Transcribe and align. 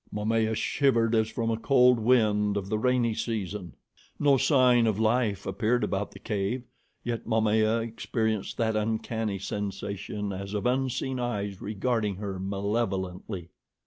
Momaya 0.11 0.55
shivered 0.55 1.13
as 1.13 1.29
from 1.29 1.51
a 1.51 1.57
cold 1.59 1.99
wind 1.99 2.57
of 2.57 2.69
the 2.69 2.79
rainy 2.79 3.13
season. 3.13 3.75
No 4.17 4.35
sign 4.35 4.87
of 4.87 4.97
life 4.97 5.45
appeared 5.45 5.83
about 5.83 6.09
the 6.09 6.17
cave, 6.17 6.63
yet 7.03 7.27
Momaya 7.27 7.81
experienced 7.87 8.57
that 8.57 8.75
uncanny 8.75 9.37
sensation 9.37 10.33
as 10.33 10.55
of 10.55 10.65
unseen 10.65 11.19
eyes 11.19 11.61
regarding 11.61 12.15
her 12.15 12.39
malevolently. 12.39 13.49